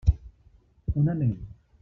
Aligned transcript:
On 0.95 1.13
anem? 1.13 1.37